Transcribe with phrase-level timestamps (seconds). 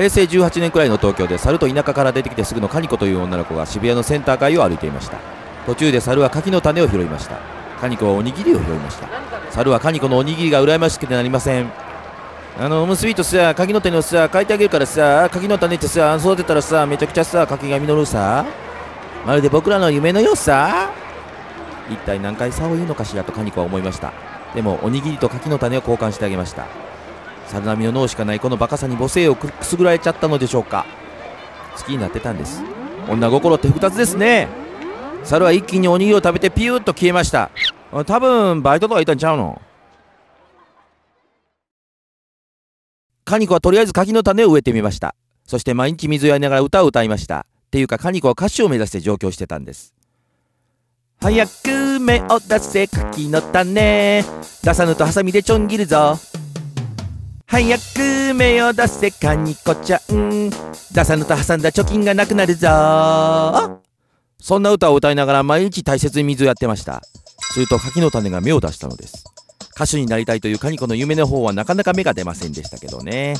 [0.00, 5.18] 平成18年くらいの東京で猿と田舎から出てきてすぐのカニコという女の子が渋谷のセンター街を歩いていました。
[5.66, 7.38] 途中で猿は柿の種を拾いました。
[7.78, 9.06] カニコはおにぎりを拾いました。
[9.50, 11.70] 猿はカニコのおにぎりが羨ましくてなりません。
[12.58, 18.46] あのおむすびとさ柿の種をさ書いてあげるからさ柿の種ってさ育てたらさめちゃくちゃさ柿が実るさ。
[19.26, 20.94] まるで僕らの夢のようさ。
[21.90, 24.14] 一体何回差を言うのかしらとカニコは思いました。
[24.54, 26.64] でもおにぎりと柿の種を交換してあげました。
[27.50, 30.86] 猿並みの脳しかないこのバカさに母性をくくすぐられちゃったのでしょうか。
[31.76, 32.62] 好きになってたんです。
[33.08, 34.48] 女心って複雑ですね。
[35.24, 37.50] 猿は一気におにぎりを食べてピューッと消えました。
[38.06, 39.60] 多分バイトとかいたんちゃうの？
[43.24, 45.14] カニコはとりあえず柿の種を植えてみました。
[45.44, 47.46] そして毎日水をやりながら歌を歌いました。
[47.66, 49.94] っていうかカニコは歌手を目指して上京してたんです。
[51.20, 54.24] 早く芽を出せ柿の種。
[54.62, 56.18] 出さぬとハサミでちょん切るぞ。
[57.50, 60.50] 早く目を出せカニコちゃん。
[60.92, 63.80] 出さぬと挟んだ貯金がなくなるぞ。
[64.38, 67.02] そんな歌を歌いながら毎日大切に水をやってました。
[67.52, 69.24] すると柿の種が芽を出したのです。
[69.74, 73.34] 歌手になりたいというカニコの夢の方はなかなか芽が出ませんでしたけどね。